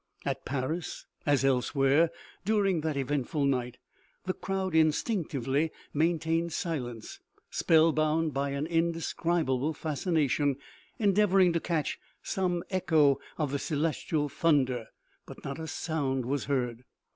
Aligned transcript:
At 0.25 0.45
Paris, 0.45 1.05
as 1.27 1.45
elsewhere, 1.45 2.09
dur 2.43 2.65
ing 2.65 2.81
that 2.81 2.97
eventful 2.97 3.45
night, 3.45 3.77
the 4.25 4.33
crowd 4.33 4.73
instinctively 4.73 5.71
main 5.93 6.17
tained 6.17 6.53
silence, 6.53 7.19
spellbound 7.51 8.33
by 8.33 8.49
an 8.49 8.65
indescribable 8.65 9.75
fascination, 9.75 10.55
endeavoring 10.97 11.53
to 11.53 11.59
catch 11.59 11.99
some 12.23 12.63
echo 12.71 13.19
of 13.37 13.51
the 13.51 13.59
celestial 13.59 14.27
thunder 14.27 14.87
but 15.27 15.43
not 15.45 15.59
a 15.59 15.67
sound 15.67 16.25
was 16.25 16.45
heard. 16.45 16.83